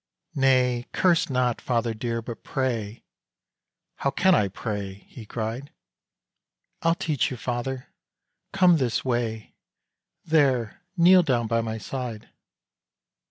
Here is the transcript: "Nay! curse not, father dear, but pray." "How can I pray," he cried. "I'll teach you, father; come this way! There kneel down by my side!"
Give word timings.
"Nay! 0.33 0.87
curse 0.93 1.29
not, 1.29 1.61
father 1.61 1.93
dear, 1.93 2.23
but 2.23 2.43
pray." 2.43 3.03
"How 3.97 4.09
can 4.09 4.33
I 4.33 4.47
pray," 4.47 4.95
he 5.07 5.27
cried. 5.27 5.71
"I'll 6.81 6.95
teach 6.95 7.29
you, 7.29 7.37
father; 7.37 7.89
come 8.51 8.77
this 8.77 9.05
way! 9.05 9.53
There 10.25 10.81
kneel 10.97 11.21
down 11.21 11.45
by 11.45 11.61
my 11.61 11.77
side!" 11.77 12.29